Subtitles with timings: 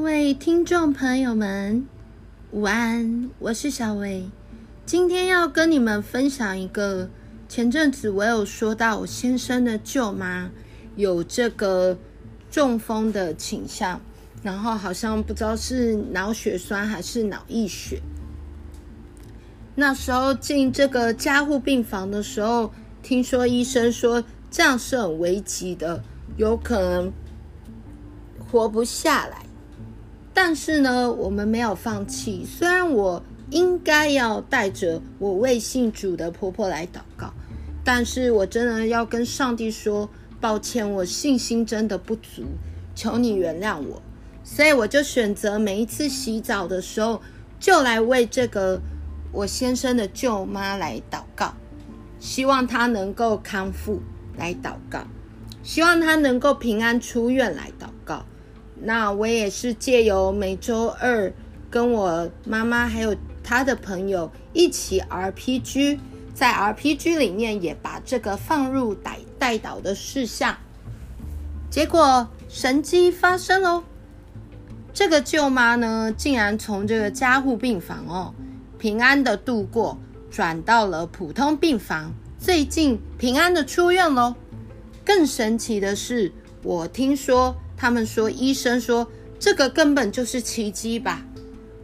[0.00, 1.86] 各位听众朋友们，
[2.52, 3.28] 午安！
[3.38, 4.30] 我是小薇，
[4.86, 7.10] 今天要跟你们分享一个
[7.50, 10.50] 前阵子我有说到我先生的舅妈
[10.96, 11.98] 有这个
[12.50, 14.00] 中风的倾向，
[14.42, 18.00] 然后好像不知道是脑血栓还是脑溢血。
[19.74, 26.02] 那时候进这个加护病房的时候，听说医生说这样是很危急的，
[26.38, 27.12] 有可能
[28.50, 29.44] 活不下来。
[30.42, 32.46] 但是呢，我们没有放弃。
[32.46, 37.30] 虽然我应该要带着我未信主的婆婆来祷告，
[37.84, 40.08] 但是我真的要跟上帝说
[40.40, 42.44] 抱歉，我信心真的不足，
[42.94, 44.00] 求你原谅我。
[44.42, 47.20] 所以我就选择每一次洗澡的时候，
[47.60, 48.80] 就来为这个
[49.32, 51.52] 我先生的舅妈来祷告，
[52.18, 54.00] 希望她能够康复
[54.38, 55.06] 来祷告，
[55.62, 57.88] 希望她能够平安出院来祷。
[58.82, 61.32] 那我也是借由每周二
[61.70, 65.98] 跟我妈妈还有她的朋友一起 RPG，
[66.34, 70.56] 在 RPG 里面也把这个放入带代祷的事项，
[71.70, 73.84] 结果神迹发生喽！
[74.92, 78.34] 这个舅妈呢，竟然从这个加护病房哦，
[78.78, 79.98] 平安的度过，
[80.30, 84.34] 转到了普通病房，最近平安的出院喽。
[85.04, 87.54] 更神奇的是，我听说。
[87.80, 91.24] 他们说，医生说这个根本就是奇迹吧？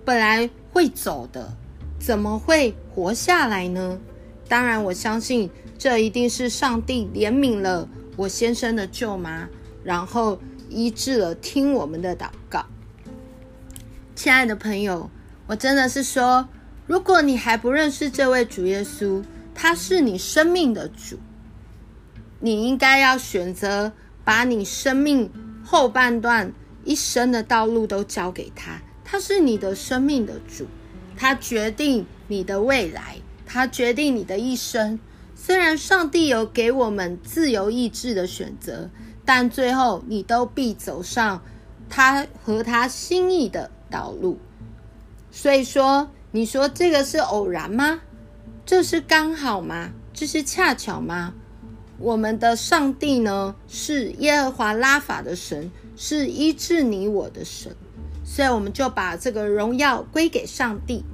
[0.05, 1.56] 本来会走的，
[1.98, 3.98] 怎么会活下来呢？
[4.47, 9.48] 当然，我相信这一定是上帝怜悯了我先生的舅妈，
[9.83, 10.38] 然后
[10.69, 12.66] 医治了听我们的祷告。
[14.14, 15.08] 亲爱的朋友，
[15.47, 16.47] 我真的是说，
[16.86, 21.19] 如果你还不认识这位主耶稣，他是你生命的主，
[22.38, 25.33] 你应该要选择把你生命。
[25.69, 26.53] 后半段
[26.84, 30.69] 一生的道路都交给他，他是你的生命的主，
[31.16, 35.00] 他决定你的未来，他决定你的一生。
[35.34, 38.88] 虽然上帝有给我们自由意志的选择，
[39.25, 41.43] 但最后你都必走上
[41.88, 44.38] 他和他心意的道路。
[45.32, 48.03] 所以说，你说这个是偶然吗？
[48.65, 49.91] 这是刚好吗？
[50.15, 51.34] 这是恰巧吗？
[51.98, 57.74] 我们的上帝呢，是耶和华拉法的神，是医治你我的神，
[58.24, 61.04] 所以我们就把这个荣耀归给上帝。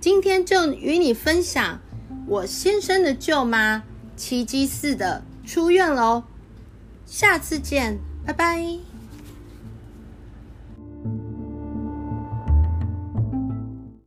[0.00, 1.80] 今天就与你分享
[2.26, 3.84] 我先生的舅妈
[4.16, 6.24] 奇迹似的出院喽，
[7.06, 8.91] 下次见，拜拜。